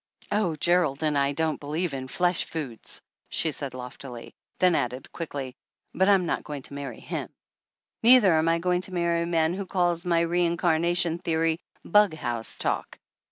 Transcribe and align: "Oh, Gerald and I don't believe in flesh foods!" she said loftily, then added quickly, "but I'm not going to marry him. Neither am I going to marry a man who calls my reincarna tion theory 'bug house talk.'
"Oh, 0.31 0.55
Gerald 0.55 1.03
and 1.03 1.15
I 1.15 1.31
don't 1.31 1.59
believe 1.59 1.93
in 1.93 2.07
flesh 2.07 2.45
foods!" 2.45 3.03
she 3.29 3.51
said 3.51 3.75
loftily, 3.75 4.33
then 4.57 4.73
added 4.73 5.11
quickly, 5.11 5.53
"but 5.93 6.09
I'm 6.09 6.25
not 6.25 6.43
going 6.43 6.63
to 6.63 6.73
marry 6.73 6.99
him. 6.99 7.29
Neither 8.01 8.33
am 8.33 8.49
I 8.49 8.57
going 8.57 8.81
to 8.81 8.93
marry 8.95 9.21
a 9.21 9.25
man 9.27 9.53
who 9.53 9.67
calls 9.67 10.03
my 10.03 10.21
reincarna 10.23 10.97
tion 10.97 11.19
theory 11.19 11.59
'bug 11.85 12.15
house 12.15 12.55
talk.' 12.55 12.97